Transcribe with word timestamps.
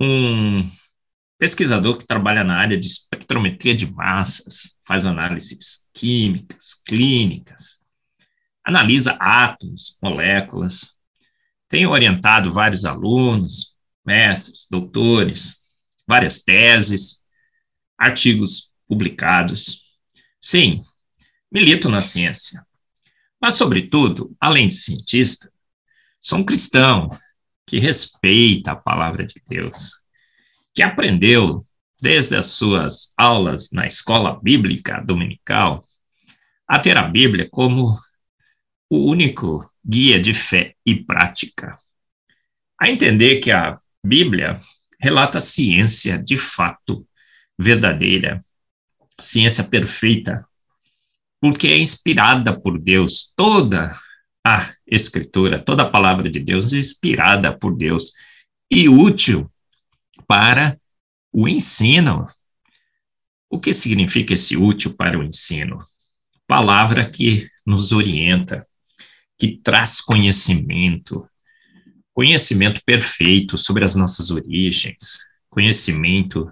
um 0.00 0.70
pesquisador 1.38 1.98
que 1.98 2.06
trabalha 2.06 2.42
na 2.42 2.56
área 2.56 2.78
de 2.78 2.86
espectrometria 2.86 3.74
de 3.74 3.90
massas, 3.92 4.78
faz 4.84 5.06
análises 5.06 5.88
químicas, 5.92 6.74
clínicas, 6.86 7.80
analisa 8.64 9.16
átomos, 9.20 9.98
moléculas. 10.02 10.98
Tenho 11.68 11.90
orientado 11.90 12.52
vários 12.52 12.84
alunos, 12.84 13.78
mestres, 14.04 14.66
doutores, 14.70 15.56
várias 16.06 16.42
teses, 16.42 17.24
artigos 17.96 18.74
publicados. 18.88 19.84
Sim, 20.40 20.82
milito 21.50 21.88
na 21.88 22.00
ciência. 22.00 22.64
Mas, 23.40 23.54
sobretudo, 23.54 24.36
além 24.40 24.68
de 24.68 24.74
cientista, 24.74 25.50
sou 26.20 26.38
um 26.38 26.44
cristão 26.44 27.08
que 27.70 27.78
respeita 27.78 28.72
a 28.72 28.76
palavra 28.76 29.24
de 29.24 29.40
Deus, 29.46 30.02
que 30.74 30.82
aprendeu 30.82 31.62
desde 32.02 32.34
as 32.34 32.46
suas 32.46 33.14
aulas 33.16 33.70
na 33.70 33.86
escola 33.86 34.40
bíblica 34.42 35.00
dominical 35.00 35.84
a 36.66 36.80
ter 36.80 36.96
a 36.96 37.02
Bíblia 37.02 37.48
como 37.48 37.96
o 38.90 39.08
único 39.08 39.70
guia 39.84 40.18
de 40.18 40.34
fé 40.34 40.74
e 40.84 40.96
prática. 40.96 41.78
A 42.76 42.90
entender 42.90 43.38
que 43.38 43.52
a 43.52 43.78
Bíblia 44.04 44.58
relata 44.98 45.38
ciência 45.38 46.18
de 46.18 46.36
fato 46.36 47.06
verdadeira, 47.56 48.44
ciência 49.16 49.62
perfeita, 49.62 50.44
porque 51.40 51.68
é 51.68 51.78
inspirada 51.78 52.58
por 52.60 52.80
Deus. 52.80 53.32
Toda 53.36 53.96
a 54.44 54.74
Escritura, 54.86 55.62
toda 55.62 55.82
a 55.82 55.90
palavra 55.90 56.30
de 56.30 56.40
Deus 56.40 56.72
inspirada 56.72 57.56
por 57.56 57.76
Deus 57.76 58.12
e 58.70 58.88
útil 58.88 59.50
para 60.26 60.80
o 61.32 61.48
ensino. 61.48 62.26
O 63.48 63.58
que 63.58 63.72
significa 63.72 64.34
esse 64.34 64.56
útil 64.56 64.94
para 64.96 65.18
o 65.18 65.22
ensino? 65.22 65.78
Palavra 66.46 67.08
que 67.08 67.48
nos 67.66 67.92
orienta, 67.92 68.66
que 69.38 69.58
traz 69.62 70.00
conhecimento, 70.00 71.28
conhecimento 72.12 72.82
perfeito 72.84 73.56
sobre 73.56 73.84
as 73.84 73.94
nossas 73.94 74.30
origens, 74.30 75.18
conhecimento 75.48 76.50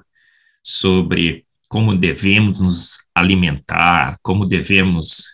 sobre 0.62 1.46
como 1.68 1.94
devemos 1.94 2.60
nos 2.60 2.98
alimentar, 3.14 4.18
como 4.22 4.46
devemos 4.46 5.24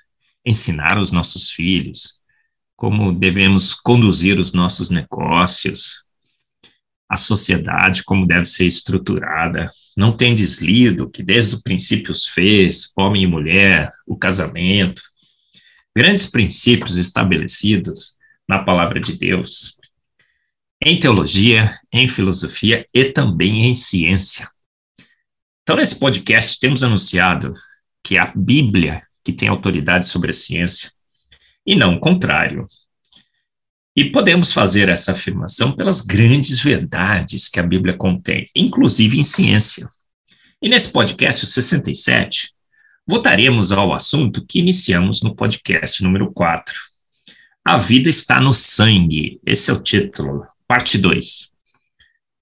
ensinar 0.44 0.98
os 0.98 1.12
nossos 1.12 1.50
filhos, 1.50 2.20
como 2.77 3.12
devemos 3.12 3.75
conduzir 3.75 4.39
os 4.39 4.53
nossos 4.53 4.91
negócios, 4.91 6.05
a 7.08 7.17
sociedade, 7.17 8.03
como 8.05 8.27
deve 8.27 8.44
ser 8.44 8.67
estruturada. 8.67 9.67
Não 9.97 10.12
tem 10.12 10.34
deslido 10.34 11.11
que 11.11 11.22
desde 11.22 11.55
o 11.55 11.62
princípio 11.62 12.12
os 12.12 12.27
fez, 12.27 12.92
homem 12.97 13.22
e 13.22 13.27
mulher, 13.27 13.92
o 14.07 14.17
casamento, 14.17 15.02
grandes 15.96 16.30
princípios 16.30 16.96
estabelecidos 16.96 18.17
na 18.48 18.58
palavra 18.58 19.01
de 19.01 19.17
Deus, 19.17 19.79
em 20.85 20.98
teologia, 20.98 21.79
em 21.92 22.08
filosofia 22.08 22.85
e 22.92 23.05
também 23.05 23.67
em 23.67 23.74
ciência. 23.74 24.48
Então, 25.62 25.77
nesse 25.77 25.98
podcast, 25.98 26.58
temos 26.61 26.83
anunciado 26.85 27.55
que 28.02 28.18
a 28.18 28.27
Bíblia, 28.36 29.02
que 29.24 29.33
tem 29.33 29.48
autoridade 29.48 30.06
sobre 30.06 30.30
a 30.30 30.35
ciência, 30.35 30.92
e 31.67 31.75
não 31.75 31.95
o 31.95 32.01
contrário. 32.01 32.67
E 33.97 34.11
podemos 34.11 34.52
fazer 34.52 34.89
essa 34.89 35.13
afirmação 35.13 35.73
pelas 35.73 36.01
grandes 36.01 36.58
verdades 36.58 37.48
que 37.48 37.61
a 37.61 37.63
Bíblia 37.63 37.97
contém, 37.97 38.47
inclusive 38.55 39.19
em 39.19 39.23
ciência. 39.23 39.89
E 40.61 40.69
nesse 40.69 40.92
podcast, 40.92 41.45
o 41.45 41.47
67, 41.47 42.53
voltaremos 43.07 43.70
ao 43.70 43.92
assunto 43.92 44.45
que 44.45 44.58
iniciamos 44.58 45.23
no 45.23 45.35
podcast 45.35 46.03
número 46.03 46.33
4. 46.33 46.74
A 47.64 47.79
vida 47.79 48.08
está 48.08 48.41
no 48.41 48.53
sangue. 48.53 49.41
Esse 49.47 49.70
é 49.70 49.74
o 49.74 49.83
título, 49.83 50.47
parte 50.67 50.98
2. 50.98 51.55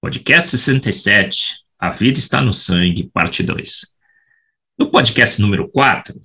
Podcast 0.03 0.49
67, 0.49 1.63
a 1.79 1.89
Vida 1.89 2.19
está 2.19 2.41
no 2.41 2.53
Sangue, 2.53 3.09
parte 3.13 3.41
2. 3.41 3.93
No 4.77 4.91
podcast 4.91 5.41
número 5.41 5.69
4, 5.69 6.21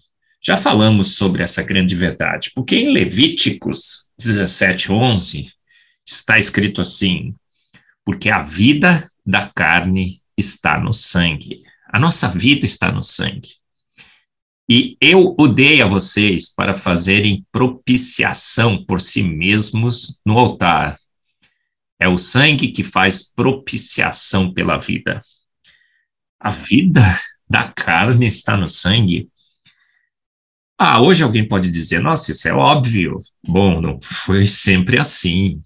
já 0.48 0.56
falamos 0.56 1.16
sobre 1.16 1.42
essa 1.42 1.62
grande 1.62 1.94
verdade, 1.94 2.50
porque 2.54 2.75
em 2.75 2.91
Levíticos 2.91 4.09
17, 4.19 4.91
11, 4.91 5.53
está 6.06 6.38
escrito 6.38 6.81
assim: 6.81 7.34
porque 8.03 8.31
a 8.31 8.42
vida 8.42 9.06
da 9.26 9.47
carne 9.47 10.22
está 10.38 10.81
no 10.81 10.94
sangue. 10.94 11.62
A 11.92 12.00
nossa 12.00 12.28
vida 12.28 12.64
está 12.64 12.91
no 12.91 13.03
sangue. 13.03 13.50
E 14.66 14.97
eu 15.03 15.34
o 15.38 15.47
dei 15.47 15.82
a 15.82 15.87
vocês 15.87 16.54
para 16.54 16.78
fazerem 16.78 17.47
propiciação 17.53 18.82
por 18.87 19.03
si 19.03 19.22
mesmos 19.22 20.19
no 20.25 20.38
altar. 20.38 20.98
É 22.00 22.08
o 22.08 22.16
sangue 22.16 22.69
que 22.69 22.82
faz 22.82 23.34
propiciação 23.34 24.50
pela 24.54 24.78
vida 24.78 25.20
a 26.41 26.50
vida 26.50 27.03
da 27.48 27.72
carne 27.72 28.26
está 28.26 28.56
no 28.56 28.69
sangue. 28.69 29.28
Ah, 30.80 31.02
hoje 31.02 31.24
alguém 31.24 31.46
pode 31.46 31.70
dizer, 31.70 31.98
nossa, 31.98 32.30
isso 32.30 32.46
é 32.48 32.52
óbvio. 32.52 33.18
Bom, 33.44 33.80
não 33.80 33.98
foi 34.00 34.46
sempre 34.46 34.96
assim. 34.96 35.60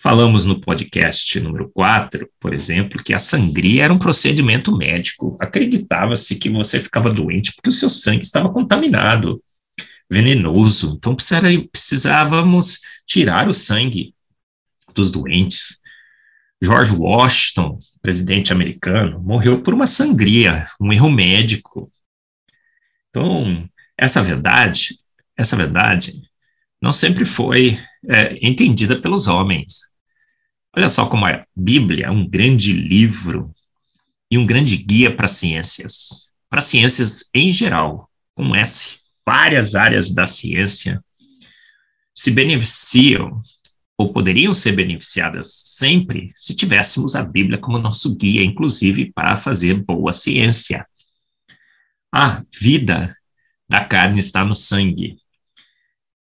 Falamos 0.00 0.44
no 0.44 0.60
podcast 0.60 1.40
número 1.40 1.68
4, 1.74 2.30
por 2.38 2.54
exemplo, 2.54 3.02
que 3.02 3.12
a 3.12 3.18
sangria 3.18 3.82
era 3.82 3.92
um 3.92 3.98
procedimento 3.98 4.76
médico. 4.76 5.36
Acreditava-se 5.40 6.38
que 6.38 6.48
você 6.48 6.78
ficava 6.78 7.10
doente 7.10 7.52
porque 7.52 7.68
o 7.68 7.72
seu 7.72 7.90
sangue 7.90 8.24
estava 8.24 8.48
contaminado, 8.52 9.42
venenoso. 10.08 10.94
Então 10.96 11.16
precisávamos 11.16 12.78
tirar 13.08 13.48
o 13.48 13.52
sangue 13.52 14.14
dos 14.94 15.10
doentes. 15.10 15.80
George 16.62 16.94
Washington, 16.94 17.76
presidente 18.00 18.52
americano, 18.52 19.20
morreu 19.20 19.62
por 19.62 19.74
uma 19.74 19.86
sangria, 19.86 20.68
um 20.80 20.92
erro 20.92 21.10
médico. 21.10 21.90
Então, 23.10 23.68
essa 23.98 24.22
verdade, 24.22 25.00
essa 25.36 25.56
verdade 25.56 26.22
não 26.80 26.92
sempre 26.92 27.26
foi 27.26 27.76
é, 28.08 28.38
entendida 28.40 29.00
pelos 29.00 29.26
homens. 29.26 29.92
Olha 30.76 30.88
só 30.88 31.06
como 31.06 31.26
a 31.26 31.44
Bíblia 31.56 32.06
é 32.06 32.10
um 32.10 32.28
grande 32.28 32.72
livro 32.72 33.52
e 34.30 34.38
um 34.38 34.46
grande 34.46 34.76
guia 34.76 35.14
para 35.14 35.26
ciências, 35.26 36.30
para 36.48 36.60
ciências 36.60 37.28
em 37.34 37.50
geral, 37.50 38.08
com 38.36 38.54
S. 38.54 39.00
Várias 39.26 39.74
áreas 39.74 40.10
da 40.12 40.24
ciência 40.24 41.02
se 42.14 42.30
beneficiam 42.30 43.40
ou 43.96 44.12
poderiam 44.12 44.54
ser 44.54 44.72
beneficiadas 44.72 45.52
sempre 45.52 46.30
se 46.36 46.54
tivéssemos 46.54 47.16
a 47.16 47.24
Bíblia 47.24 47.58
como 47.58 47.78
nosso 47.78 48.16
guia, 48.16 48.44
inclusive 48.44 49.12
para 49.12 49.36
fazer 49.36 49.74
boa 49.74 50.12
ciência. 50.12 50.86
A 52.14 52.42
vida 52.60 53.17
da 53.68 53.84
carne 53.84 54.18
está 54.18 54.44
no 54.44 54.54
sangue. 54.54 55.18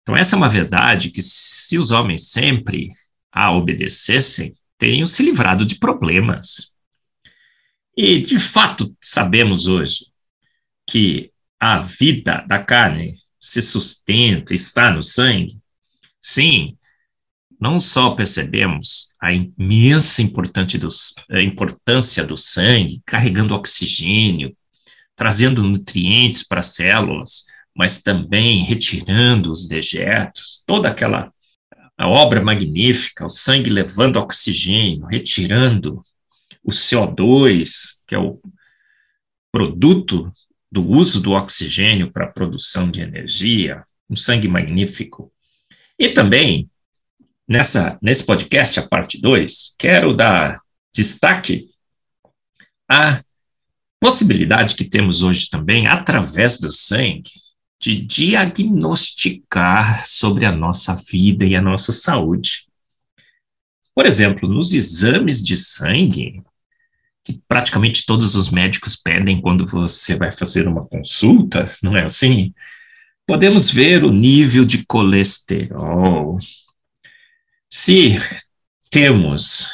Então, 0.01 0.15
essa 0.15 0.35
é 0.35 0.37
uma 0.37 0.49
verdade 0.49 1.09
que, 1.09 1.21
se 1.21 1.77
os 1.77 1.91
homens 1.91 2.29
sempre 2.29 2.89
a 3.31 3.51
obedecessem, 3.51 4.55
teriam 4.77 5.07
se 5.07 5.23
livrado 5.23 5.65
de 5.65 5.75
problemas. 5.75 6.75
E, 7.97 8.21
de 8.21 8.39
fato, 8.39 8.95
sabemos 9.01 9.67
hoje 9.67 10.07
que 10.87 11.31
a 11.59 11.79
vida 11.79 12.45
da 12.47 12.63
carne 12.63 13.15
se 13.39 13.61
sustenta, 13.61 14.53
está 14.53 14.91
no 14.91 15.01
sangue. 15.01 15.59
Sim, 16.21 16.77
não 17.59 17.79
só 17.79 18.11
percebemos 18.11 19.15
a 19.21 19.31
imensa 19.33 20.21
importância 20.21 20.79
do 20.79 22.37
sangue, 22.37 23.01
carregando 23.05 23.55
oxigênio, 23.55 24.55
trazendo 25.15 25.63
nutrientes 25.63 26.47
para 26.47 26.59
as 26.59 26.75
células, 26.75 27.45
mas 27.75 28.01
também 28.01 28.63
retirando 28.63 29.51
os 29.51 29.67
dejetos, 29.67 30.63
toda 30.65 30.89
aquela 30.89 31.31
obra 31.99 32.41
magnífica, 32.41 33.25
o 33.25 33.29
sangue 33.29 33.69
levando 33.69 34.17
oxigênio, 34.17 35.05
retirando 35.05 36.03
o 36.63 36.71
CO2, 36.71 37.95
que 38.05 38.15
é 38.15 38.19
o 38.19 38.41
produto 39.51 40.31
do 40.71 40.85
uso 40.85 41.21
do 41.21 41.31
oxigênio 41.31 42.11
para 42.11 42.25
a 42.25 42.31
produção 42.31 42.91
de 42.91 43.01
energia, 43.01 43.85
um 44.09 44.15
sangue 44.15 44.47
magnífico. 44.47 45.31
E 45.97 46.09
também, 46.09 46.69
nessa, 47.47 47.97
nesse 48.01 48.25
podcast, 48.25 48.79
a 48.79 48.87
parte 48.87 49.21
2, 49.21 49.75
quero 49.79 50.13
dar 50.13 50.59
destaque 50.93 51.69
à 52.89 53.23
possibilidade 54.05 54.75
que 54.75 54.85
temos 54.85 55.23
hoje 55.23 55.49
também, 55.49 55.87
através 55.87 56.59
do 56.59 56.71
sangue, 56.71 57.31
de 57.81 57.99
diagnosticar 57.99 60.05
sobre 60.05 60.45
a 60.45 60.51
nossa 60.51 60.93
vida 61.09 61.43
e 61.43 61.55
a 61.55 61.61
nossa 61.61 61.91
saúde. 61.91 62.67
Por 63.95 64.05
exemplo, 64.05 64.47
nos 64.47 64.75
exames 64.75 65.43
de 65.43 65.57
sangue, 65.57 66.43
que 67.23 67.41
praticamente 67.47 68.05
todos 68.05 68.35
os 68.35 68.51
médicos 68.51 68.95
pedem 68.95 69.41
quando 69.41 69.65
você 69.65 70.15
vai 70.15 70.31
fazer 70.31 70.67
uma 70.67 70.85
consulta, 70.85 71.65
não 71.81 71.97
é 71.97 72.03
assim? 72.03 72.53
Podemos 73.25 73.71
ver 73.71 74.03
o 74.03 74.11
nível 74.11 74.65
de 74.65 74.85
colesterol. 74.85 76.37
Se 77.67 78.19
temos 78.91 79.71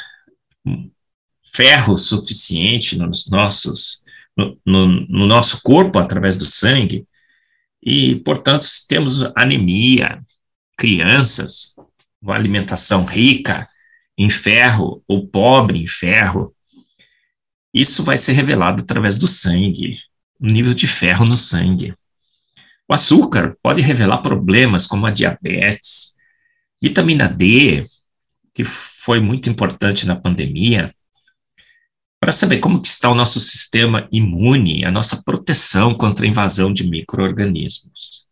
ferro 1.54 1.98
suficiente 1.98 2.96
nos 2.96 3.28
nossos, 3.28 4.01
no, 4.36 4.58
no, 4.64 4.86
no 5.08 5.26
nosso 5.26 5.62
corpo 5.62 5.98
através 5.98 6.36
do 6.36 6.48
sangue, 6.48 7.06
e, 7.82 8.16
portanto, 8.16 8.62
se 8.62 8.86
temos 8.86 9.22
anemia, 9.36 10.22
crianças, 10.76 11.74
uma 12.20 12.34
alimentação 12.34 13.04
rica 13.04 13.68
em 14.16 14.30
ferro 14.30 15.02
ou 15.08 15.26
pobre 15.26 15.82
em 15.82 15.86
ferro, 15.86 16.54
isso 17.74 18.04
vai 18.04 18.16
ser 18.16 18.32
revelado 18.32 18.82
através 18.82 19.18
do 19.18 19.26
sangue, 19.26 19.98
o 20.38 20.46
nível 20.46 20.74
de 20.74 20.86
ferro 20.86 21.24
no 21.24 21.36
sangue. 21.36 21.94
O 22.88 22.94
açúcar 22.94 23.56
pode 23.62 23.80
revelar 23.80 24.18
problemas 24.18 24.86
como 24.86 25.06
a 25.06 25.10
diabetes, 25.10 26.14
vitamina 26.80 27.28
D, 27.28 27.86
que 28.54 28.64
foi 28.64 29.18
muito 29.18 29.48
importante 29.48 30.06
na 30.06 30.14
pandemia, 30.14 30.94
para 32.22 32.30
saber 32.30 32.60
como 32.60 32.80
que 32.80 32.86
está 32.86 33.10
o 33.10 33.16
nosso 33.16 33.40
sistema 33.40 34.06
imune, 34.12 34.84
a 34.84 34.92
nossa 34.92 35.24
proteção 35.24 35.92
contra 35.92 36.24
a 36.24 36.28
invasão 36.28 36.72
de 36.72 36.88
micro-organismos. 36.88 38.28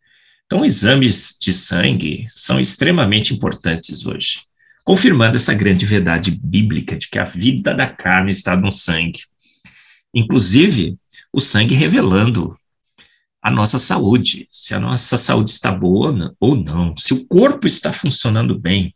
Então, 0.47 0.65
exames 0.65 1.37
de 1.41 1.53
sangue 1.53 2.25
são 2.29 2.61
extremamente 2.61 3.35
importantes 3.35 4.07
hoje 4.07 4.43
confirmando 4.85 5.37
essa 5.37 5.55
grande 5.55 5.85
verdade 5.85 6.31
bíblica 6.31 6.97
de 6.97 7.09
que 7.09 7.19
a 7.19 7.25
vida 7.25 7.75
da 7.75 7.87
carne 7.87 8.31
está 8.31 8.57
no 8.57 8.73
sangue. 8.73 9.21
Inclusive, 10.15 10.99
o 11.33 11.41
sangue 11.41 11.75
revelando 11.75 12.57
a 13.43 13.51
nossa 13.51 13.79
saúde, 13.79 14.49
se 14.51 14.75
a 14.75 14.81
nossa 14.81 15.17
saúde 15.17 15.51
está 15.51 15.71
boa 15.73 16.35
ou 16.41 16.57
não, 16.57 16.97
se 16.97 17.15
o 17.15 17.27
corpo 17.27 17.67
está 17.67 17.93
funcionando 17.93 18.59
bem. 18.59 18.95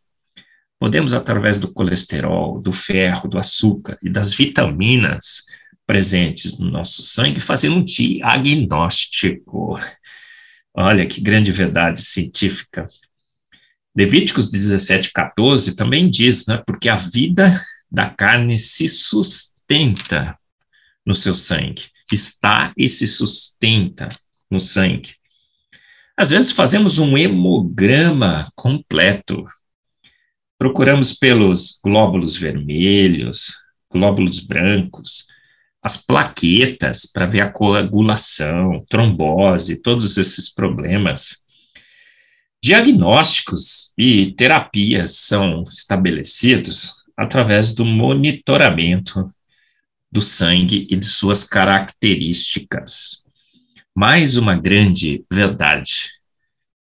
Podemos, 0.84 1.14
através 1.14 1.58
do 1.58 1.72
colesterol, 1.72 2.60
do 2.60 2.70
ferro, 2.70 3.26
do 3.26 3.38
açúcar 3.38 3.96
e 4.02 4.10
das 4.10 4.34
vitaminas 4.34 5.46
presentes 5.86 6.58
no 6.58 6.70
nosso 6.70 7.02
sangue, 7.02 7.40
fazer 7.40 7.70
um 7.70 7.82
diagnóstico. 7.82 9.78
Olha 10.74 11.06
que 11.06 11.22
grande 11.22 11.50
verdade 11.50 12.02
científica 12.02 12.86
Levíticos 13.96 14.50
17, 14.50 15.10
14 15.10 15.74
também 15.74 16.10
diz, 16.10 16.46
né, 16.46 16.62
porque 16.66 16.90
a 16.90 16.96
vida 16.96 17.58
da 17.90 18.10
carne 18.10 18.58
se 18.58 18.86
sustenta 18.86 20.36
no 21.06 21.14
seu 21.14 21.34
sangue, 21.34 21.84
está 22.12 22.74
e 22.76 22.86
se 22.86 23.06
sustenta 23.06 24.10
no 24.50 24.60
sangue. 24.60 25.14
Às 26.14 26.28
vezes 26.28 26.50
fazemos 26.50 26.98
um 26.98 27.16
hemograma 27.16 28.52
completo, 28.54 29.48
procuramos 30.64 31.12
pelos 31.12 31.78
glóbulos 31.84 32.38
vermelhos, 32.38 33.52
glóbulos 33.92 34.40
brancos, 34.40 35.26
as 35.82 35.98
plaquetas 35.98 37.04
para 37.04 37.26
ver 37.26 37.42
a 37.42 37.50
coagulação, 37.50 38.82
trombose, 38.88 39.82
todos 39.82 40.16
esses 40.16 40.48
problemas. 40.48 41.44
Diagnósticos 42.62 43.92
e 43.98 44.32
terapias 44.32 45.18
são 45.18 45.64
estabelecidos 45.64 46.94
através 47.14 47.74
do 47.74 47.84
monitoramento 47.84 49.30
do 50.10 50.22
sangue 50.22 50.88
e 50.90 50.96
de 50.96 51.04
suas 51.04 51.44
características. 51.44 53.22
Mais 53.94 54.38
uma 54.38 54.56
grande 54.56 55.26
verdade 55.30 56.08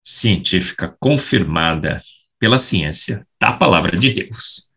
científica 0.04 0.96
confirmada 1.00 2.00
pela 2.42 2.58
ciência 2.58 3.24
da 3.40 3.52
palavra 3.52 3.96
de 3.96 4.12
Deus. 4.12 4.68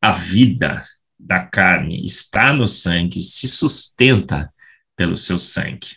A 0.00 0.12
vida 0.12 0.80
da 1.18 1.44
carne 1.44 2.04
está 2.04 2.52
no 2.52 2.68
sangue, 2.68 3.20
se 3.20 3.48
sustenta 3.48 4.54
pelo 4.94 5.16
seu 5.16 5.36
sangue. 5.36 5.96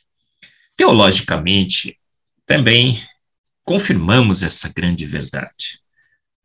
Teologicamente, 0.76 2.00
também 2.44 3.00
confirmamos 3.64 4.42
essa 4.42 4.68
grande 4.76 5.06
verdade. 5.06 5.80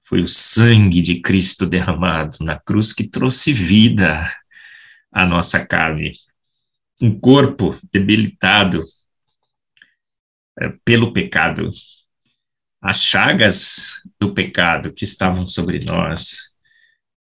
Foi 0.02 0.20
o 0.20 0.28
sangue 0.28 1.00
de 1.00 1.22
Cristo 1.22 1.64
derramado 1.64 2.36
na 2.42 2.60
cruz 2.60 2.92
que 2.92 3.08
trouxe 3.08 3.54
vida 3.54 4.30
à 5.10 5.24
nossa 5.24 5.66
carne. 5.66 6.12
Um 7.00 7.18
corpo 7.18 7.80
debilitado 7.90 8.82
é, 10.60 10.68
pelo 10.84 11.14
pecado. 11.14 11.70
As 12.82 13.02
chagas 13.02 14.02
do 14.20 14.34
pecado 14.34 14.93
que 14.93 15.05
estavam 15.05 15.49
sobre 15.49 15.81
nós, 15.81 16.52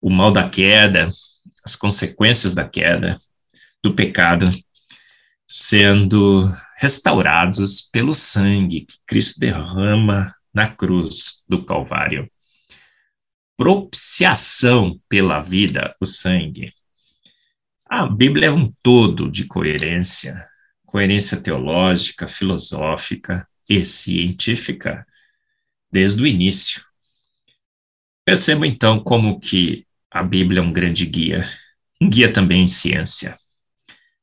o 0.01 0.09
mal 0.09 0.31
da 0.31 0.49
queda, 0.49 1.09
as 1.65 1.75
consequências 1.75 2.55
da 2.55 2.67
queda, 2.67 3.19
do 3.83 3.93
pecado, 3.93 4.45
sendo 5.47 6.49
restaurados 6.77 7.81
pelo 7.91 8.13
sangue 8.13 8.85
que 8.85 8.95
Cristo 9.05 9.39
derrama 9.39 10.33
na 10.53 10.67
cruz 10.67 11.43
do 11.47 11.65
Calvário. 11.65 12.31
Propiciação 13.57 14.99
pela 15.07 15.41
vida, 15.41 15.95
o 15.99 16.05
sangue. 16.05 16.73
A 17.87 18.05
Bíblia 18.05 18.47
é 18.47 18.51
um 18.51 18.71
todo 18.81 19.29
de 19.29 19.45
coerência, 19.45 20.47
coerência 20.85 21.41
teológica, 21.41 22.27
filosófica 22.27 23.47
e 23.69 23.85
científica, 23.85 25.05
desde 25.95 26.21
o 26.21 26.27
início. 26.27 26.83
Perceba 28.25 28.67
então 28.67 29.01
como 29.01 29.39
que 29.39 29.85
a 30.11 30.21
Bíblia 30.21 30.59
é 30.59 30.63
um 30.63 30.73
grande 30.73 31.05
guia, 31.05 31.49
um 32.01 32.09
guia 32.09 32.31
também 32.31 32.63
em 32.63 32.67
ciência 32.67 33.37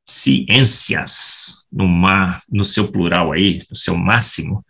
ciências, 0.06 1.66
no, 1.72 1.86
mar, 1.88 2.42
no 2.50 2.64
seu 2.64 2.90
plural 2.90 3.32
aí, 3.32 3.62
no 3.70 3.76
seu 3.76 3.96
máximo, 3.96 4.64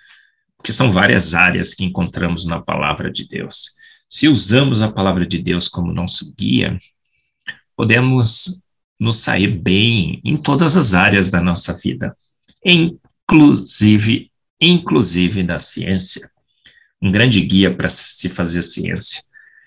porque 0.57 0.73
são 0.73 0.93
várias 0.93 1.35
áreas 1.35 1.75
que 1.75 1.85
encontramos 1.85 2.47
na 2.47 2.61
palavra 2.61 3.11
de 3.11 3.27
Deus. 3.27 3.71
Se 4.09 4.29
usamos 4.29 4.83
a 4.83 4.93
palavra 4.93 5.27
de 5.27 5.39
Deus 5.39 5.69
como 5.69 5.93
nosso 5.93 6.33
guia, 6.39 6.79
podemos 7.75 8.61
nos 9.01 9.19
sair 9.19 9.49
bem 9.49 10.21
em 10.25 10.37
todas 10.37 10.77
as 10.77 10.95
áreas 10.95 11.31
da 11.31 11.41
nossa 11.41 11.77
vida, 11.77 12.17
inclusive, 12.65 14.31
inclusive 14.61 15.43
na 15.43 15.59
ciência. 15.59 16.31
Um 17.03 17.11
grande 17.11 17.41
guia 17.41 17.75
para 17.75 17.89
se 17.89 18.29
fazer 18.29 18.63
ciência. 18.63 19.23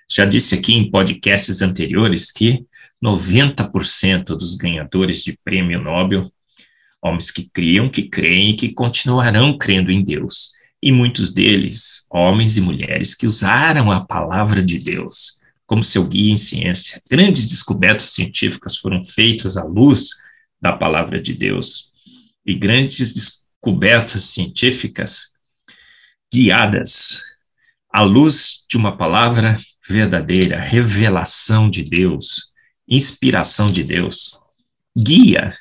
Já 0.09 0.23
disse 0.25 0.55
aqui 0.55 0.73
em 0.73 0.89
podcasts 0.89 1.61
anteriores 1.61 2.31
que 2.31 2.63
90% 3.03 4.25
dos 4.25 4.55
ganhadores 4.55 5.23
de 5.23 5.37
prêmio 5.43 5.81
Nobel, 5.81 6.31
homens 7.01 7.31
que 7.31 7.49
criam, 7.49 7.89
que 7.89 8.03
creem 8.03 8.51
e 8.51 8.55
que 8.55 8.73
continuarão 8.73 9.57
crendo 9.57 9.91
em 9.91 10.03
Deus. 10.03 10.51
E 10.81 10.91
muitos 10.91 11.33
deles, 11.33 12.05
homens 12.09 12.57
e 12.57 12.61
mulheres 12.61 13.15
que 13.15 13.25
usaram 13.25 13.91
a 13.91 14.05
palavra 14.05 14.63
de 14.63 14.79
Deus 14.79 15.43
como 15.65 15.83
seu 15.83 16.07
guia 16.07 16.31
em 16.31 16.37
ciência. 16.37 17.01
Grandes 17.09 17.45
descobertas 17.45 18.09
científicas 18.09 18.77
foram 18.77 19.03
feitas 19.03 19.57
à 19.57 19.63
luz 19.63 20.09
da 20.61 20.71
palavra 20.73 21.21
de 21.21 21.33
Deus. 21.33 21.91
E 22.45 22.53
grandes 22.53 23.13
descobertas 23.13 24.25
científicas 24.25 25.33
guiadas 26.35 27.23
à 27.89 28.01
luz 28.01 28.65
de 28.69 28.75
uma 28.75 28.97
palavra 28.97 29.57
verdadeira, 29.87 30.59
revelação 30.59 31.69
de 31.69 31.81
Deus, 31.81 32.51
inspiração 32.85 33.71
de 33.71 33.85
Deus, 33.85 34.37
guia 34.97 35.57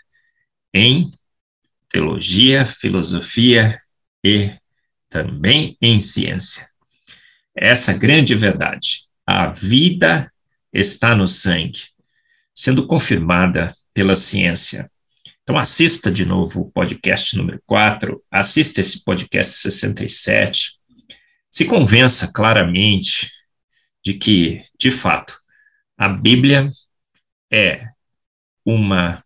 em 0.74 1.12
teologia, 1.88 2.66
filosofia 2.66 3.80
e 4.24 4.50
também 5.08 5.76
em 5.80 6.00
ciência. 6.00 6.68
Essa 7.56 7.92
grande 7.92 8.34
verdade. 8.34 9.04
A 9.24 9.46
vida 9.46 10.32
está 10.72 11.14
no 11.14 11.28
sangue. 11.28 11.94
sendo 12.52 12.86
confirmada 12.86 13.74
pela 13.92 14.14
ciência. 14.16 14.90
Então, 15.44 15.58
assista 15.58 16.10
de 16.10 16.24
novo 16.24 16.62
o 16.62 16.70
podcast 16.70 17.36
número 17.36 17.62
4, 17.66 18.18
assista 18.30 18.80
esse 18.80 19.04
podcast 19.04 19.60
67, 19.60 20.78
se 21.50 21.66
convença 21.66 22.32
claramente 22.32 23.30
de 24.02 24.14
que, 24.14 24.60
de 24.80 24.90
fato, 24.90 25.38
a 25.98 26.08
Bíblia 26.08 26.72
é 27.52 27.88
uma 28.64 29.22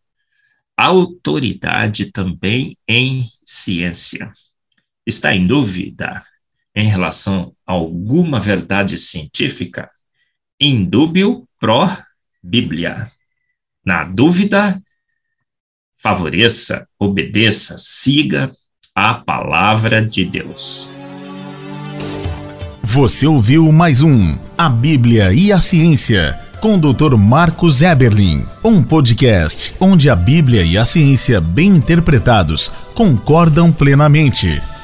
autoridade 0.77 2.11
também 2.11 2.77
em 2.89 3.23
ciência. 3.45 4.33
Está 5.07 5.33
em 5.33 5.47
dúvida 5.47 6.25
em 6.75 6.89
relação 6.89 7.55
a 7.65 7.75
alguma 7.75 8.41
verdade 8.41 8.99
científica? 8.99 9.89
Indúbio 10.61 11.49
pro 11.61 11.87
Bíblia. 12.43 13.09
Na 13.85 14.03
dúvida, 14.03 14.83
favoreça, 16.03 16.87
obedeça, 16.99 17.77
siga 17.79 18.53
a 18.95 19.15
palavra 19.15 20.05
de 20.05 20.25
Deus. 20.25 20.93
Você 22.83 23.27
ouviu 23.27 23.71
mais 23.71 24.03
um 24.03 24.37
A 24.57 24.69
Bíblia 24.69 25.33
e 25.33 25.53
a 25.53 25.61
Ciência 25.61 26.39
com 26.61 26.75
o 26.75 26.93
Dr. 26.93 27.17
Marcos 27.17 27.83
Eberlin, 27.83 28.45
um 28.65 28.83
podcast 28.83 29.75
onde 29.79 30.11
a 30.11 30.17
Bíblia 30.17 30.65
e 30.65 30.77
a 30.77 30.85
ciência 30.85 31.41
bem 31.41 31.69
interpretados 31.69 32.73
concordam 32.95 33.73
plenamente. 33.73 34.61